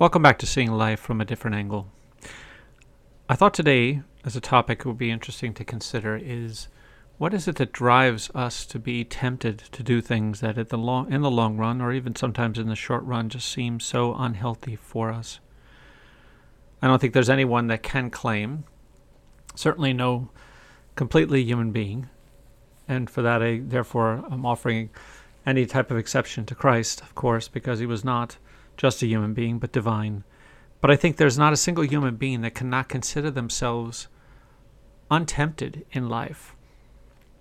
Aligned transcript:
Welcome 0.00 0.22
back 0.22 0.38
to 0.38 0.46
Seeing 0.46 0.70
Life 0.70 1.00
from 1.00 1.20
a 1.20 1.24
Different 1.24 1.56
Angle. 1.56 1.88
I 3.28 3.34
thought 3.34 3.52
today, 3.52 4.02
as 4.24 4.36
a 4.36 4.40
topic, 4.40 4.84
would 4.84 4.96
be 4.96 5.10
interesting 5.10 5.52
to 5.54 5.64
consider 5.64 6.16
is 6.16 6.68
what 7.16 7.34
is 7.34 7.48
it 7.48 7.56
that 7.56 7.72
drives 7.72 8.30
us 8.32 8.64
to 8.66 8.78
be 8.78 9.02
tempted 9.02 9.58
to 9.58 9.82
do 9.82 10.00
things 10.00 10.38
that, 10.38 10.56
at 10.56 10.68
the 10.68 10.78
long, 10.78 11.12
in 11.12 11.22
the 11.22 11.30
long 11.32 11.56
run, 11.56 11.80
or 11.80 11.92
even 11.92 12.14
sometimes 12.14 12.60
in 12.60 12.68
the 12.68 12.76
short 12.76 13.02
run, 13.02 13.28
just 13.28 13.48
seem 13.48 13.80
so 13.80 14.14
unhealthy 14.14 14.76
for 14.76 15.10
us? 15.10 15.40
I 16.80 16.86
don't 16.86 17.00
think 17.00 17.12
there's 17.12 17.28
anyone 17.28 17.66
that 17.66 17.82
can 17.82 18.08
claim, 18.08 18.66
certainly 19.56 19.92
no 19.92 20.28
completely 20.94 21.42
human 21.42 21.72
being, 21.72 22.08
and 22.86 23.10
for 23.10 23.22
that, 23.22 23.42
I 23.42 23.62
therefore 23.64 24.24
am 24.30 24.46
offering 24.46 24.90
any 25.44 25.66
type 25.66 25.90
of 25.90 25.98
exception 25.98 26.46
to 26.46 26.54
Christ, 26.54 27.00
of 27.00 27.16
course, 27.16 27.48
because 27.48 27.80
he 27.80 27.86
was 27.86 28.04
not 28.04 28.36
just 28.78 29.02
a 29.02 29.06
human 29.06 29.34
being, 29.34 29.58
but 29.58 29.72
divine. 29.72 30.24
But 30.80 30.90
I 30.90 30.96
think 30.96 31.16
there's 31.16 31.36
not 31.36 31.52
a 31.52 31.56
single 31.56 31.84
human 31.84 32.16
being 32.16 32.40
that 32.40 32.54
cannot 32.54 32.88
consider 32.88 33.30
themselves 33.30 34.08
untempted 35.10 35.84
in 35.92 36.08
life. 36.08 36.54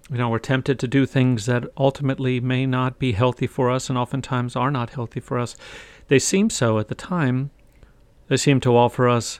You 0.09 0.17
know, 0.17 0.29
we're 0.29 0.39
tempted 0.39 0.79
to 0.79 0.87
do 0.87 1.05
things 1.05 1.45
that 1.45 1.65
ultimately 1.77 2.39
may 2.39 2.65
not 2.65 2.97
be 2.97 3.11
healthy 3.11 3.47
for 3.47 3.69
us 3.69 3.89
and 3.89 3.97
oftentimes 3.97 4.55
are 4.55 4.71
not 4.71 4.91
healthy 4.91 5.19
for 5.19 5.37
us. 5.37 5.55
They 6.07 6.19
seem 6.19 6.49
so 6.49 6.79
at 6.79 6.87
the 6.87 6.95
time. 6.95 7.51
They 8.27 8.37
seem 8.37 8.59
to 8.61 8.75
offer 8.75 9.07
us 9.07 9.39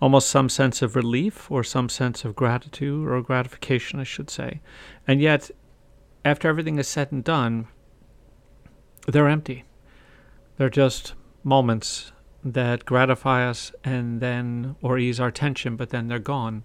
almost 0.00 0.28
some 0.28 0.48
sense 0.48 0.82
of 0.82 0.94
relief 0.94 1.50
or 1.50 1.64
some 1.64 1.88
sense 1.88 2.24
of 2.24 2.36
gratitude 2.36 3.08
or 3.08 3.20
gratification, 3.22 3.98
I 3.98 4.04
should 4.04 4.30
say. 4.30 4.60
And 5.08 5.20
yet, 5.20 5.50
after 6.24 6.48
everything 6.48 6.78
is 6.78 6.88
said 6.88 7.10
and 7.10 7.24
done, 7.24 7.66
they're 9.06 9.28
empty. 9.28 9.64
They're 10.58 10.70
just 10.70 11.14
moments 11.44 12.12
that 12.42 12.84
gratify 12.84 13.48
us 13.48 13.72
and 13.84 14.20
then 14.20 14.76
or 14.82 14.98
ease 14.98 15.20
our 15.20 15.30
tension, 15.30 15.76
but 15.76 15.90
then 15.90 16.08
they're 16.08 16.18
gone. 16.18 16.64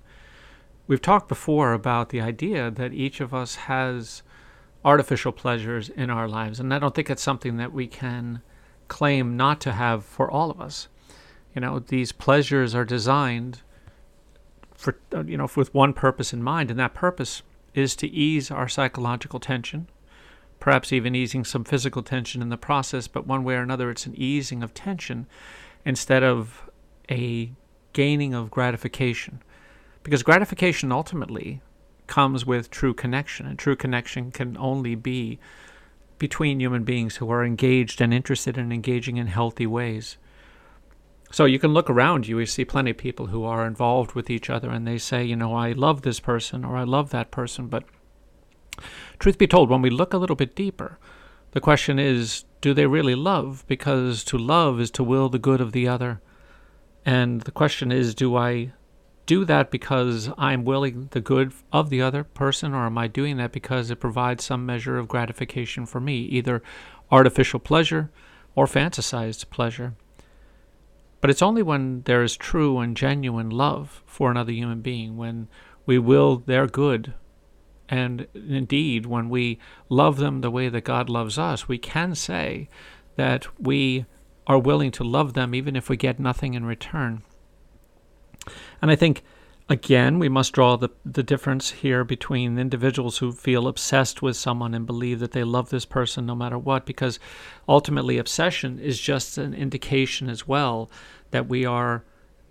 We've 0.87 1.01
talked 1.01 1.27
before 1.27 1.73
about 1.73 2.09
the 2.09 2.21
idea 2.21 2.71
that 2.71 2.93
each 2.93 3.21
of 3.21 3.33
us 3.33 3.55
has 3.55 4.23
artificial 4.83 5.31
pleasures 5.31 5.89
in 5.89 6.09
our 6.09 6.27
lives, 6.27 6.59
and 6.59 6.73
I 6.73 6.79
don't 6.79 6.95
think 6.95 7.09
it's 7.09 7.21
something 7.21 7.57
that 7.57 7.73
we 7.73 7.87
can 7.87 8.41
claim 8.87 9.37
not 9.37 9.61
to 9.61 9.73
have 9.73 10.03
for 10.03 10.29
all 10.29 10.49
of 10.49 10.59
us. 10.59 10.87
You 11.53 11.61
know, 11.61 11.79
these 11.79 12.11
pleasures 12.11 12.73
are 12.73 12.85
designed 12.85 13.61
for 14.73 14.97
you 15.25 15.37
know 15.37 15.47
with 15.55 15.73
one 15.73 15.93
purpose 15.93 16.33
in 16.33 16.41
mind, 16.41 16.71
and 16.71 16.79
that 16.79 16.93
purpose 16.93 17.43
is 17.73 17.95
to 17.97 18.07
ease 18.07 18.49
our 18.49 18.67
psychological 18.67 19.39
tension, 19.39 19.87
perhaps 20.59 20.91
even 20.91 21.15
easing 21.15 21.43
some 21.43 21.63
physical 21.63 22.03
tension 22.03 22.41
in 22.41 22.49
the 22.49 22.57
process, 22.57 23.07
but 23.07 23.27
one 23.27 23.43
way 23.43 23.55
or 23.55 23.61
another, 23.61 23.89
it's 23.89 24.05
an 24.05 24.15
easing 24.15 24.61
of 24.61 24.73
tension 24.73 25.27
instead 25.85 26.23
of 26.23 26.69
a 27.09 27.51
gaining 27.93 28.33
of 28.33 28.51
gratification. 28.51 29.41
Because 30.03 30.23
gratification 30.23 30.91
ultimately 30.91 31.61
comes 32.07 32.45
with 32.45 32.71
true 32.71 32.93
connection, 32.93 33.45
and 33.45 33.57
true 33.57 33.75
connection 33.75 34.31
can 34.31 34.57
only 34.57 34.95
be 34.95 35.39
between 36.17 36.59
human 36.59 36.83
beings 36.83 37.17
who 37.17 37.29
are 37.29 37.45
engaged 37.45 38.01
and 38.01 38.13
interested 38.13 38.57
in 38.57 38.71
engaging 38.71 39.17
in 39.17 39.27
healthy 39.27 39.65
ways. 39.65 40.17
So 41.31 41.45
you 41.45 41.59
can 41.59 41.73
look 41.73 41.89
around 41.89 42.27
you, 42.27 42.39
you 42.39 42.45
see 42.45 42.65
plenty 42.65 42.91
of 42.91 42.97
people 42.97 43.27
who 43.27 43.43
are 43.43 43.65
involved 43.65 44.13
with 44.13 44.29
each 44.29 44.49
other 44.49 44.69
and 44.69 44.85
they 44.87 44.97
say, 44.97 45.23
you 45.23 45.35
know, 45.35 45.53
I 45.53 45.71
love 45.71 46.01
this 46.01 46.19
person 46.19 46.65
or 46.65 46.75
I 46.75 46.83
love 46.83 47.11
that 47.11 47.31
person, 47.31 47.67
but 47.67 47.83
Truth 49.19 49.37
be 49.37 49.47
told, 49.47 49.69
when 49.69 49.81
we 49.81 49.89
look 49.89 50.13
a 50.13 50.17
little 50.17 50.35
bit 50.35 50.55
deeper, 50.55 50.97
the 51.51 51.61
question 51.61 51.99
is 51.99 52.45
do 52.61 52.73
they 52.73 52.85
really 52.85 53.15
love? 53.15 53.63
Because 53.67 54.23
to 54.25 54.37
love 54.37 54.79
is 54.79 54.91
to 54.91 55.03
will 55.03 55.29
the 55.29 55.39
good 55.39 55.61
of 55.61 55.71
the 55.71 55.87
other. 55.87 56.21
And 57.05 57.41
the 57.41 57.51
question 57.51 57.91
is 57.91 58.13
do 58.13 58.35
I 58.35 58.73
do 59.25 59.45
that 59.45 59.69
because 59.69 60.29
I'm 60.37 60.65
willing 60.65 61.07
the 61.11 61.21
good 61.21 61.53
of 61.71 61.89
the 61.89 62.01
other 62.01 62.23
person, 62.23 62.73
or 62.73 62.85
am 62.85 62.97
I 62.97 63.07
doing 63.07 63.37
that 63.37 63.51
because 63.51 63.91
it 63.91 63.99
provides 63.99 64.43
some 64.43 64.65
measure 64.65 64.97
of 64.97 65.07
gratification 65.07 65.85
for 65.85 65.99
me, 65.99 66.21
either 66.21 66.63
artificial 67.11 67.59
pleasure 67.59 68.09
or 68.55 68.65
fantasized 68.65 69.49
pleasure? 69.51 69.93
But 71.21 71.29
it's 71.29 71.41
only 71.41 71.61
when 71.61 72.01
there 72.03 72.23
is 72.23 72.35
true 72.37 72.79
and 72.79 72.97
genuine 72.97 73.49
love 73.49 74.01
for 74.05 74.31
another 74.31 74.51
human 74.51 74.81
being, 74.81 75.15
when 75.15 75.47
we 75.85 75.99
will 75.99 76.37
their 76.37 76.65
good 76.65 77.13
and 77.89 78.27
indeed, 78.33 79.05
when 79.05 79.29
we 79.29 79.59
love 79.89 80.17
them 80.17 80.41
the 80.41 80.51
way 80.51 80.69
that 80.69 80.83
God 80.83 81.09
loves 81.09 81.39
us, 81.39 81.67
we 81.67 81.77
can 81.77 82.13
say 82.13 82.69
that 83.15 83.47
we 83.59 84.05
are 84.45 84.59
willing 84.59 84.91
to 84.91 85.03
love 85.03 85.33
them 85.33 85.55
even 85.55 85.75
if 85.75 85.89
we 85.89 85.97
get 85.97 86.19
nothing 86.19 86.53
in 86.53 86.65
return. 86.65 87.23
And 88.81 88.91
I 88.91 88.95
think, 88.95 89.23
again, 89.67 90.19
we 90.19 90.29
must 90.29 90.53
draw 90.53 90.75
the, 90.75 90.89
the 91.05 91.23
difference 91.23 91.71
here 91.71 92.03
between 92.03 92.57
individuals 92.57 93.17
who 93.17 93.31
feel 93.31 93.67
obsessed 93.67 94.21
with 94.21 94.37
someone 94.37 94.73
and 94.73 94.85
believe 94.85 95.19
that 95.19 95.31
they 95.31 95.43
love 95.43 95.69
this 95.69 95.85
person 95.85 96.25
no 96.25 96.35
matter 96.35 96.57
what, 96.57 96.85
because 96.85 97.19
ultimately, 97.67 98.17
obsession 98.17 98.79
is 98.79 98.99
just 98.99 99.37
an 99.37 99.53
indication 99.53 100.29
as 100.29 100.47
well 100.47 100.89
that 101.31 101.47
we 101.47 101.65
are 101.65 102.03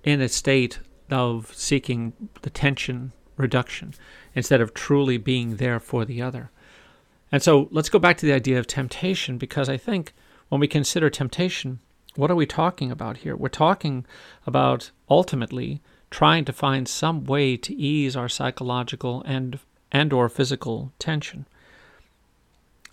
in 0.04 0.20
a 0.20 0.28
state 0.28 0.80
of 1.10 1.52
seeking 1.54 2.12
the 2.42 2.50
tension 2.50 3.12
reduction 3.38 3.94
instead 4.34 4.60
of 4.60 4.74
truly 4.74 5.16
being 5.16 5.56
there 5.56 5.80
for 5.80 6.04
the 6.04 6.20
other. 6.20 6.50
And 7.32 7.42
so 7.42 7.68
let's 7.70 7.88
go 7.88 7.98
back 7.98 8.16
to 8.18 8.26
the 8.26 8.32
idea 8.32 8.58
of 8.58 8.66
temptation 8.66 9.38
because 9.38 9.68
I 9.68 9.76
think 9.76 10.14
when 10.48 10.60
we 10.60 10.68
consider 10.68 11.10
temptation, 11.10 11.80
what 12.16 12.30
are 12.30 12.36
we 12.36 12.46
talking 12.46 12.90
about 12.90 13.18
here? 13.18 13.36
We're 13.36 13.48
talking 13.48 14.04
about 14.46 14.90
ultimately 15.08 15.80
trying 16.10 16.44
to 16.46 16.52
find 16.52 16.88
some 16.88 17.24
way 17.24 17.56
to 17.56 17.74
ease 17.74 18.16
our 18.16 18.28
psychological 18.28 19.22
and 19.26 19.58
and 19.90 20.12
or 20.12 20.28
physical 20.28 20.92
tension. 20.98 21.46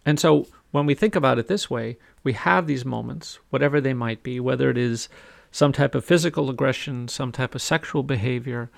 And 0.06 0.20
so 0.20 0.48
when 0.72 0.86
we 0.86 0.94
think 0.94 1.16
about 1.16 1.40
it 1.40 1.48
this 1.48 1.70
way, 1.70 1.98
we 2.24 2.34
have 2.34 2.68
these 2.68 2.86
moments, 2.86 3.40
whatever 3.50 3.82
they 3.82 3.94
might 3.94 4.24
be, 4.24 4.40
whether 4.40 4.70
it 4.70 4.78
is 4.78 5.10
some 5.52 5.72
type 5.72 5.96
of 5.96 6.06
physical 6.06 6.50
aggression, 6.50 7.08
some 7.08 7.32
type 7.32 7.56
of 7.56 7.62
sexual 7.62 8.04
behavior, 8.04 8.70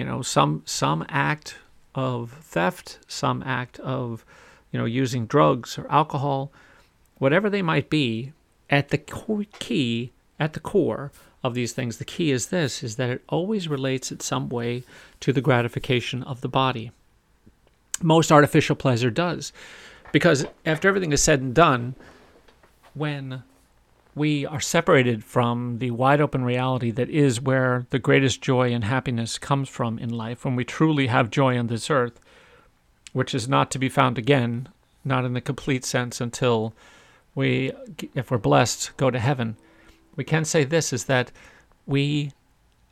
you 0.00 0.06
know, 0.06 0.22
some 0.22 0.62
some 0.64 1.04
act 1.10 1.56
of 1.94 2.30
theft, 2.40 3.00
some 3.06 3.42
act 3.44 3.78
of, 3.80 4.24
you 4.72 4.78
know, 4.78 4.86
using 4.86 5.26
drugs 5.26 5.76
or 5.76 5.86
alcohol, 5.92 6.50
whatever 7.18 7.50
they 7.50 7.60
might 7.60 7.90
be, 7.90 8.32
at 8.70 8.88
the 8.88 8.96
key, 8.96 10.10
at 10.38 10.54
the 10.54 10.60
core 10.60 11.12
of 11.44 11.52
these 11.52 11.74
things, 11.74 11.98
the 11.98 12.06
key 12.06 12.30
is 12.30 12.46
this: 12.46 12.82
is 12.82 12.96
that 12.96 13.10
it 13.10 13.22
always 13.28 13.68
relates 13.68 14.10
in 14.10 14.20
some 14.20 14.48
way 14.48 14.84
to 15.20 15.34
the 15.34 15.42
gratification 15.42 16.22
of 16.22 16.40
the 16.40 16.48
body. 16.48 16.92
Most 18.00 18.32
artificial 18.32 18.76
pleasure 18.76 19.10
does, 19.10 19.52
because 20.12 20.46
after 20.64 20.88
everything 20.88 21.12
is 21.12 21.22
said 21.22 21.42
and 21.42 21.54
done, 21.54 21.94
when 22.94 23.42
we 24.14 24.44
are 24.44 24.60
separated 24.60 25.24
from 25.24 25.78
the 25.78 25.90
wide 25.92 26.20
open 26.20 26.44
reality 26.44 26.90
that 26.90 27.08
is 27.08 27.40
where 27.40 27.86
the 27.90 27.98
greatest 27.98 28.42
joy 28.42 28.72
and 28.72 28.84
happiness 28.84 29.38
comes 29.38 29.68
from 29.68 29.98
in 29.98 30.10
life, 30.10 30.44
when 30.44 30.56
we 30.56 30.64
truly 30.64 31.06
have 31.06 31.30
joy 31.30 31.58
on 31.58 31.68
this 31.68 31.90
earth, 31.90 32.20
which 33.12 33.34
is 33.34 33.48
not 33.48 33.70
to 33.70 33.78
be 33.78 33.88
found 33.88 34.18
again, 34.18 34.68
not 35.04 35.24
in 35.24 35.32
the 35.32 35.40
complete 35.40 35.84
sense 35.84 36.20
until 36.20 36.74
we, 37.34 37.72
if 38.14 38.30
we're 38.30 38.38
blessed, 38.38 38.90
go 38.96 39.10
to 39.10 39.18
heaven. 39.18 39.56
We 40.16 40.24
can 40.24 40.44
say 40.44 40.64
this 40.64 40.92
is 40.92 41.04
that 41.04 41.30
we 41.86 42.32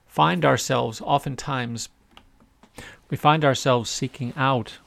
find 0.06 0.44
ourselves 0.44 1.00
oftentimes, 1.00 1.88
we 3.10 3.16
find 3.16 3.44
ourselves 3.44 3.90
seeking 3.90 4.32
out 4.36 4.78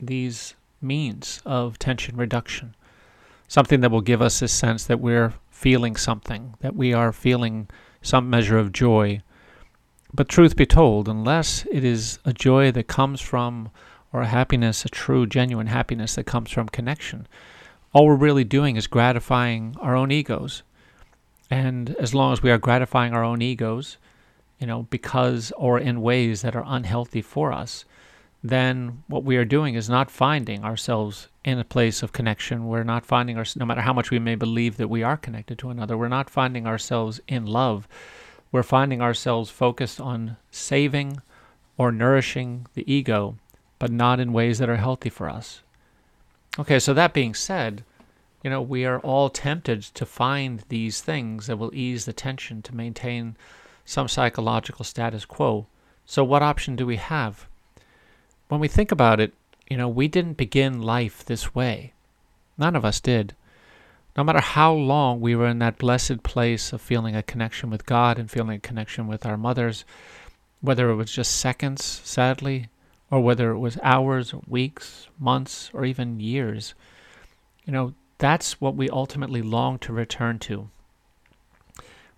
these 0.00 0.54
means 0.80 1.40
of 1.44 1.78
tension 1.78 2.16
reduction, 2.16 2.74
something 3.48 3.80
that 3.80 3.90
will 3.90 4.00
give 4.00 4.22
us 4.22 4.40
this 4.40 4.52
sense 4.52 4.84
that 4.84 5.00
we're 5.00 5.34
feeling 5.54 5.96
something, 5.96 6.54
that 6.60 6.74
we 6.74 6.92
are 6.92 7.12
feeling 7.12 7.68
some 8.02 8.28
measure 8.28 8.58
of 8.58 8.72
joy. 8.72 9.22
But 10.12 10.28
truth 10.28 10.56
be 10.56 10.66
told, 10.66 11.08
unless 11.08 11.64
it 11.70 11.84
is 11.84 12.18
a 12.24 12.32
joy 12.32 12.72
that 12.72 12.88
comes 12.88 13.20
from, 13.20 13.70
or 14.12 14.22
a 14.22 14.26
happiness, 14.26 14.84
a 14.84 14.88
true, 14.88 15.26
genuine 15.26 15.68
happiness 15.68 16.16
that 16.16 16.24
comes 16.24 16.50
from 16.50 16.68
connection, 16.68 17.26
all 17.92 18.06
we're 18.06 18.16
really 18.16 18.44
doing 18.44 18.76
is 18.76 18.88
gratifying 18.88 19.76
our 19.80 19.94
own 19.94 20.10
egos. 20.10 20.64
And 21.50 21.94
as 21.96 22.14
long 22.14 22.32
as 22.32 22.42
we 22.42 22.50
are 22.50 22.58
gratifying 22.58 23.14
our 23.14 23.24
own 23.24 23.40
egos, 23.40 23.96
you 24.58 24.66
know, 24.66 24.82
because 24.90 25.52
or 25.56 25.78
in 25.78 26.02
ways 26.02 26.42
that 26.42 26.56
are 26.56 26.64
unhealthy 26.66 27.22
for 27.22 27.52
us, 27.52 27.84
then 28.42 29.04
what 29.06 29.24
we 29.24 29.36
are 29.36 29.44
doing 29.44 29.76
is 29.76 29.88
not 29.88 30.10
finding 30.10 30.64
ourselves 30.64 31.28
in 31.44 31.58
a 31.58 31.64
place 31.64 32.02
of 32.02 32.12
connection. 32.12 32.66
We're 32.66 32.84
not 32.84 33.04
finding 33.04 33.36
ourselves, 33.36 33.56
no 33.56 33.66
matter 33.66 33.82
how 33.82 33.92
much 33.92 34.10
we 34.10 34.18
may 34.18 34.34
believe 34.34 34.76
that 34.78 34.88
we 34.88 35.02
are 35.02 35.16
connected 35.16 35.58
to 35.58 35.70
another, 35.70 35.96
we're 35.96 36.08
not 36.08 36.30
finding 36.30 36.66
ourselves 36.66 37.20
in 37.28 37.46
love. 37.46 37.86
We're 38.50 38.62
finding 38.62 39.02
ourselves 39.02 39.50
focused 39.50 40.00
on 40.00 40.36
saving 40.50 41.20
or 41.76 41.92
nourishing 41.92 42.66
the 42.74 42.90
ego, 42.90 43.36
but 43.78 43.90
not 43.90 44.20
in 44.20 44.32
ways 44.32 44.58
that 44.58 44.68
are 44.68 44.76
healthy 44.76 45.10
for 45.10 45.28
us. 45.28 45.62
Okay, 46.58 46.78
so 46.78 46.94
that 46.94 47.12
being 47.12 47.34
said, 47.34 47.84
you 48.42 48.50
know, 48.50 48.62
we 48.62 48.84
are 48.84 49.00
all 49.00 49.28
tempted 49.28 49.82
to 49.82 50.06
find 50.06 50.62
these 50.68 51.00
things 51.00 51.46
that 51.46 51.56
will 51.56 51.74
ease 51.74 52.04
the 52.04 52.12
tension 52.12 52.62
to 52.62 52.74
maintain 52.74 53.36
some 53.84 54.06
psychological 54.06 54.84
status 54.84 55.24
quo. 55.24 55.66
So, 56.06 56.22
what 56.22 56.42
option 56.42 56.76
do 56.76 56.86
we 56.86 56.96
have? 56.96 57.48
When 58.48 58.60
we 58.60 58.68
think 58.68 58.92
about 58.92 59.18
it, 59.18 59.32
you 59.68 59.76
know, 59.76 59.88
we 59.88 60.08
didn't 60.08 60.36
begin 60.36 60.82
life 60.82 61.24
this 61.24 61.54
way. 61.54 61.92
None 62.58 62.76
of 62.76 62.84
us 62.84 63.00
did. 63.00 63.34
No 64.16 64.22
matter 64.22 64.40
how 64.40 64.72
long 64.72 65.20
we 65.20 65.34
were 65.34 65.48
in 65.48 65.58
that 65.58 65.78
blessed 65.78 66.22
place 66.22 66.72
of 66.72 66.80
feeling 66.80 67.16
a 67.16 67.22
connection 67.22 67.70
with 67.70 67.86
God 67.86 68.18
and 68.18 68.30
feeling 68.30 68.56
a 68.56 68.60
connection 68.60 69.06
with 69.06 69.26
our 69.26 69.36
mothers, 69.36 69.84
whether 70.60 70.90
it 70.90 70.94
was 70.94 71.10
just 71.10 71.36
seconds, 71.36 71.84
sadly, 71.84 72.68
or 73.10 73.20
whether 73.20 73.50
it 73.50 73.58
was 73.58 73.78
hours, 73.82 74.32
weeks, 74.46 75.08
months, 75.18 75.70
or 75.74 75.84
even 75.84 76.20
years, 76.20 76.74
you 77.64 77.72
know, 77.72 77.94
that's 78.18 78.60
what 78.60 78.76
we 78.76 78.88
ultimately 78.88 79.42
long 79.42 79.78
to 79.80 79.92
return 79.92 80.38
to. 80.38 80.70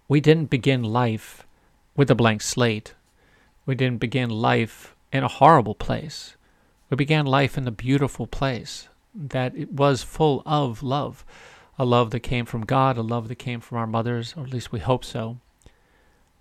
We 0.09 0.21
didn't 0.21 0.51
begin 0.51 0.83
life 0.83 1.47
with 1.97 2.11
a 2.11 2.15
blank 2.15 2.43
slate. 2.43 2.95
We 3.65 3.75
didn't 3.75 4.01
begin 4.01 4.31
life 4.31 4.95
in 5.13 5.25
a 5.25 5.29
horrible 5.29 5.75
place. 5.75 6.36
We 6.89 6.97
began 6.97 7.27
life 7.27 7.59
in 7.59 7.67
a 7.67 7.73
beautiful 7.73 8.27
place 8.27 8.89
that 9.15 9.57
it 9.57 9.73
was 9.73 10.03
full 10.03 10.43
of 10.47 10.83
love, 10.83 11.25
a 11.79 11.85
love 11.85 12.11
that 12.11 12.21
came 12.21 12.47
from 12.47 12.65
God, 12.65 12.97
a 12.97 13.03
love 13.03 13.29
that 13.29 13.37
came 13.37 13.61
from 13.61 13.79
our 13.79 13.87
mothers, 13.87 14.35
or 14.37 14.45
at 14.45 14.53
least 14.53 14.71
we 14.73 14.79
hope 14.79 15.05
so. 15.05 15.39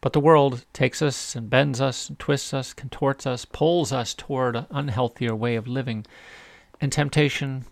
But 0.02 0.14
the 0.14 0.20
world 0.20 0.66
takes 0.72 1.02
us 1.02 1.36
and 1.36 1.50
bends 1.50 1.82
us 1.82 2.10
and 2.10 2.20
twists 2.20 2.54
us, 2.54 2.74
contorts 2.74 3.26
us, 3.26 3.44
pulls 3.44 3.92
us 3.92 4.14
toward 4.14 4.56
an 4.56 4.68
unhealthier 4.70 5.36
way 5.36 5.56
of 5.56 5.68
living. 5.68 6.06
And 6.80 6.92
temptation 6.92 7.66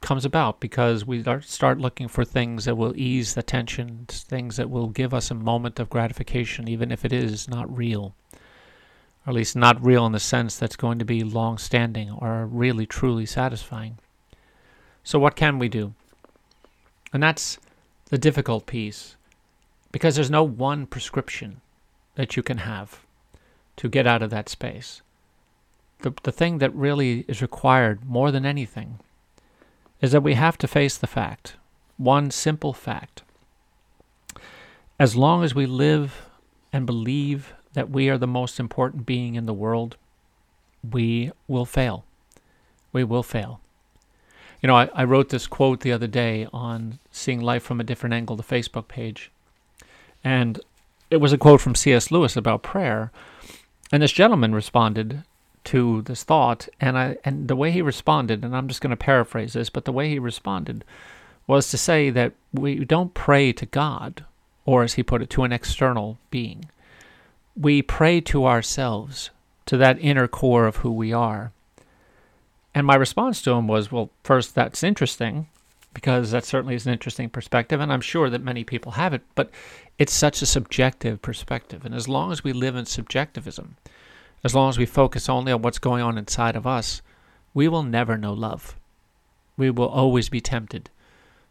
comes 0.00 0.24
about 0.24 0.58
because 0.58 1.06
we 1.06 1.22
start 1.42 1.78
looking 1.78 2.08
for 2.08 2.24
things 2.24 2.64
that 2.64 2.76
will 2.76 2.96
ease 2.96 3.34
the 3.34 3.44
tension, 3.44 4.06
things 4.08 4.56
that 4.56 4.70
will 4.70 4.88
give 4.88 5.14
us 5.14 5.30
a 5.30 5.34
moment 5.34 5.78
of 5.78 5.88
gratification, 5.88 6.66
even 6.66 6.90
if 6.90 7.04
it 7.04 7.12
is 7.12 7.46
not 7.46 7.74
real. 7.76 8.16
Or 9.26 9.30
at 9.30 9.36
least 9.36 9.54
not 9.54 9.84
real 9.84 10.04
in 10.06 10.12
the 10.12 10.20
sense 10.20 10.56
that's 10.56 10.76
going 10.76 10.98
to 10.98 11.04
be 11.04 11.22
long 11.22 11.58
standing 11.58 12.10
or 12.10 12.46
really 12.46 12.86
truly 12.86 13.26
satisfying. 13.26 13.98
So, 15.04 15.18
what 15.18 15.36
can 15.36 15.58
we 15.58 15.68
do? 15.68 15.94
And 17.12 17.22
that's 17.22 17.58
the 18.06 18.18
difficult 18.18 18.66
piece 18.66 19.16
because 19.92 20.14
there's 20.16 20.30
no 20.30 20.42
one 20.42 20.86
prescription 20.86 21.60
that 22.14 22.36
you 22.36 22.42
can 22.42 22.58
have 22.58 23.04
to 23.76 23.88
get 23.88 24.06
out 24.06 24.22
of 24.22 24.30
that 24.30 24.48
space. 24.48 25.02
The, 26.00 26.12
the 26.22 26.32
thing 26.32 26.58
that 26.58 26.74
really 26.74 27.24
is 27.28 27.42
required 27.42 28.04
more 28.04 28.30
than 28.30 28.44
anything 28.44 28.98
is 30.00 30.12
that 30.12 30.22
we 30.22 30.34
have 30.34 30.58
to 30.58 30.68
face 30.68 30.96
the 30.96 31.06
fact, 31.06 31.54
one 31.96 32.30
simple 32.30 32.72
fact. 32.72 33.22
As 34.98 35.16
long 35.16 35.44
as 35.44 35.54
we 35.54 35.66
live 35.66 36.28
and 36.72 36.86
believe 36.86 37.54
that 37.74 37.90
we 37.90 38.08
are 38.08 38.18
the 38.18 38.26
most 38.26 38.60
important 38.60 39.06
being 39.06 39.34
in 39.34 39.46
the 39.46 39.54
world, 39.54 39.96
we 40.88 41.32
will 41.48 41.64
fail. 41.64 42.04
We 42.92 43.04
will 43.04 43.22
fail. 43.22 43.60
You 44.60 44.68
know, 44.68 44.76
I, 44.76 44.90
I 44.94 45.04
wrote 45.04 45.30
this 45.30 45.46
quote 45.46 45.80
the 45.80 45.92
other 45.92 46.06
day 46.06 46.46
on 46.52 46.98
Seeing 47.10 47.40
Life 47.40 47.62
from 47.62 47.80
a 47.80 47.84
Different 47.84 48.14
Angle, 48.14 48.36
the 48.36 48.42
Facebook 48.42 48.86
page. 48.86 49.30
And 50.22 50.60
it 51.10 51.16
was 51.16 51.32
a 51.32 51.38
quote 51.38 51.60
from 51.60 51.74
C.S. 51.74 52.10
Lewis 52.10 52.36
about 52.36 52.62
prayer. 52.62 53.10
And 53.90 54.02
this 54.02 54.12
gentleman 54.12 54.54
responded 54.54 55.24
to 55.64 56.02
this 56.02 56.24
thought, 56.24 56.68
and 56.80 56.98
I 56.98 57.16
and 57.24 57.48
the 57.48 57.56
way 57.56 57.70
he 57.70 57.82
responded, 57.82 58.44
and 58.44 58.56
I'm 58.56 58.68
just 58.68 58.80
going 58.80 58.90
to 58.90 58.96
paraphrase 58.96 59.52
this, 59.52 59.70
but 59.70 59.84
the 59.84 59.92
way 59.92 60.08
he 60.08 60.18
responded 60.18 60.84
was 61.46 61.70
to 61.70 61.78
say 61.78 62.10
that 62.10 62.32
we 62.52 62.84
don't 62.84 63.14
pray 63.14 63.52
to 63.52 63.66
God, 63.66 64.24
or 64.64 64.82
as 64.82 64.94
he 64.94 65.02
put 65.02 65.22
it, 65.22 65.30
to 65.30 65.44
an 65.44 65.52
external 65.52 66.18
being. 66.30 66.70
We 67.54 67.82
pray 67.82 68.20
to 68.22 68.46
ourselves, 68.46 69.30
to 69.66 69.76
that 69.76 69.98
inner 70.00 70.26
core 70.26 70.66
of 70.66 70.76
who 70.76 70.90
we 70.90 71.12
are. 71.12 71.52
And 72.74 72.86
my 72.86 72.94
response 72.94 73.42
to 73.42 73.52
him 73.52 73.68
was, 73.68 73.92
well, 73.92 74.10
first, 74.24 74.54
that's 74.54 74.82
interesting, 74.82 75.48
because 75.92 76.30
that 76.30 76.44
certainly 76.44 76.74
is 76.74 76.86
an 76.86 76.92
interesting 76.92 77.28
perspective, 77.28 77.80
and 77.80 77.92
I'm 77.92 78.00
sure 78.00 78.30
that 78.30 78.42
many 78.42 78.64
people 78.64 78.92
have 78.92 79.12
it, 79.12 79.22
but 79.34 79.50
it's 79.98 80.12
such 80.12 80.40
a 80.40 80.46
subjective 80.46 81.20
perspective. 81.20 81.84
And 81.84 81.94
as 81.94 82.08
long 82.08 82.32
as 82.32 82.42
we 82.42 82.54
live 82.54 82.76
in 82.76 82.86
subjectivism, 82.86 83.76
as 84.42 84.54
long 84.54 84.70
as 84.70 84.78
we 84.78 84.86
focus 84.86 85.28
only 85.28 85.52
on 85.52 85.60
what's 85.60 85.78
going 85.78 86.02
on 86.02 86.16
inside 86.16 86.56
of 86.56 86.66
us, 86.66 87.02
we 87.52 87.68
will 87.68 87.82
never 87.82 88.16
know 88.16 88.32
love. 88.32 88.74
We 89.58 89.70
will 89.70 89.88
always 89.88 90.30
be 90.30 90.40
tempted 90.40 90.88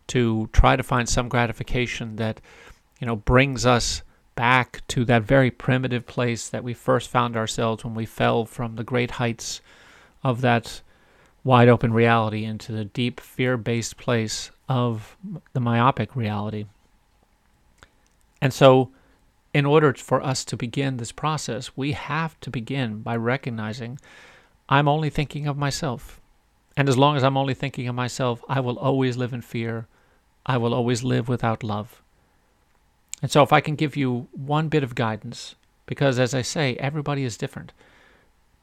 to 0.08 0.50
try 0.52 0.76
to 0.76 0.84
find 0.84 1.08
some 1.08 1.30
gratification 1.30 2.16
that, 2.16 2.42
you 3.00 3.06
know, 3.06 3.16
brings 3.16 3.66
us 3.66 4.02
back 4.42 4.82
to 4.88 5.06
that 5.06 5.22
very 5.22 5.52
primitive 5.52 6.08
place 6.08 6.50
that 6.50 6.64
we 6.64 6.74
first 6.74 7.12
found 7.12 7.38
ourselves 7.38 7.86
when 7.86 7.94
we 7.94 8.08
fell 8.08 8.44
from 8.44 8.76
the 8.76 8.84
great 8.84 9.12
heights 9.12 9.62
of 10.24 10.42
that 10.42 10.82
wide 11.44 11.70
open 11.70 11.94
reality 11.94 12.44
into 12.44 12.72
the 12.72 12.86
deep 12.86 13.20
fear 13.20 13.56
based 13.56 13.98
place 13.98 14.50
of 14.68 15.16
the 15.54 15.60
myopic 15.60 16.16
reality. 16.16 16.66
And 18.42 18.52
so 18.52 18.90
in 19.54 19.68
order 19.68 19.94
for 19.94 20.24
us 20.24 20.44
to 20.46 20.58
begin 20.58 20.98
this 20.98 21.12
process, 21.12 21.78
we 21.78 21.92
have 21.92 22.40
to 22.40 22.50
begin 22.50 23.04
by 23.04 23.18
recognizing 23.18 24.00
I'm 24.68 24.88
only 24.88 25.12
thinking 25.12 25.46
of 25.46 25.56
myself. 25.56 26.20
And 26.76 26.90
as 26.90 26.98
long 26.98 27.16
as 27.16 27.24
I'm 27.24 27.38
only 27.38 27.54
thinking 27.54 27.88
of 27.88 27.94
myself, 27.94 28.44
I 28.50 28.60
will 28.60 28.80
always 28.80 29.18
live 29.18 29.34
in 29.34 29.44
fear. 29.44 29.86
I 30.48 30.58
will 30.58 30.74
always 30.74 31.04
live 31.04 31.30
without 31.30 31.62
love. 31.62 32.02
And 33.22 33.32
so, 33.32 33.44
if 33.44 33.54
I 33.54 33.62
can 33.62 33.76
give 33.76 33.96
you 33.96 34.28
one 34.32 34.68
bit 34.68 34.84
of 34.84 34.96
guidance, 34.96 35.56
because 35.86 36.20
as 36.20 36.34
I 36.34 36.42
say, 36.42 36.76
everybody 36.76 37.24
is 37.24 37.38
different, 37.38 37.72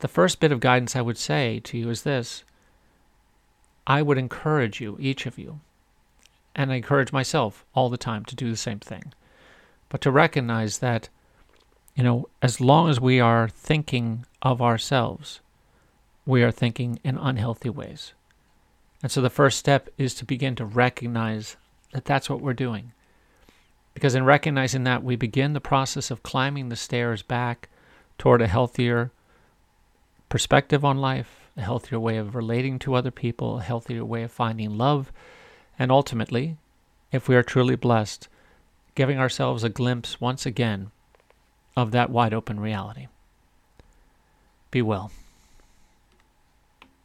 the 0.00 0.08
first 0.08 0.40
bit 0.40 0.52
of 0.52 0.60
guidance 0.60 0.94
I 0.94 1.00
would 1.00 1.18
say 1.18 1.60
to 1.60 1.78
you 1.78 1.90
is 1.90 2.02
this 2.02 2.44
I 3.86 4.02
would 4.02 4.18
encourage 4.18 4.80
you, 4.80 4.96
each 5.00 5.26
of 5.26 5.38
you, 5.38 5.60
and 6.54 6.72
I 6.72 6.76
encourage 6.76 7.12
myself 7.12 7.64
all 7.74 7.88
the 7.88 7.96
time 7.96 8.24
to 8.26 8.36
do 8.36 8.50
the 8.50 8.56
same 8.56 8.80
thing 8.80 9.12
but 9.88 10.00
to 10.02 10.10
recognize 10.10 10.78
that, 10.78 11.08
you 11.94 12.02
know, 12.02 12.28
as 12.42 12.60
long 12.60 12.88
as 12.88 13.00
we 13.00 13.20
are 13.20 13.48
thinking 13.48 14.26
of 14.42 14.60
ourselves, 14.60 15.40
we 16.26 16.42
are 16.42 16.50
thinking 16.50 17.00
in 17.02 17.16
unhealthy 17.16 17.70
ways. 17.70 18.12
And 19.02 19.10
so 19.10 19.20
the 19.20 19.30
first 19.30 19.58
step 19.58 19.88
is 19.96 20.14
to 20.14 20.24
begin 20.24 20.54
to 20.56 20.64
recognize 20.64 21.56
that 21.92 22.04
that's 22.04 22.28
what 22.28 22.40
we're 22.40 22.52
doing. 22.52 22.92
Because 23.98 24.14
in 24.14 24.24
recognizing 24.24 24.84
that, 24.84 25.02
we 25.02 25.16
begin 25.16 25.54
the 25.54 25.60
process 25.60 26.12
of 26.12 26.22
climbing 26.22 26.68
the 26.68 26.76
stairs 26.76 27.20
back 27.20 27.68
toward 28.16 28.40
a 28.40 28.46
healthier 28.46 29.10
perspective 30.28 30.84
on 30.84 30.98
life, 30.98 31.50
a 31.56 31.62
healthier 31.62 31.98
way 31.98 32.16
of 32.16 32.36
relating 32.36 32.78
to 32.78 32.94
other 32.94 33.10
people, 33.10 33.58
a 33.58 33.62
healthier 33.62 34.04
way 34.04 34.22
of 34.22 34.30
finding 34.30 34.78
love, 34.78 35.10
and 35.80 35.90
ultimately, 35.90 36.56
if 37.10 37.26
we 37.26 37.34
are 37.34 37.42
truly 37.42 37.74
blessed, 37.74 38.28
giving 38.94 39.18
ourselves 39.18 39.64
a 39.64 39.68
glimpse 39.68 40.20
once 40.20 40.46
again 40.46 40.92
of 41.76 41.90
that 41.90 42.08
wide 42.08 42.32
open 42.32 42.60
reality. 42.60 43.08
Be 44.70 44.80
well. 44.80 45.10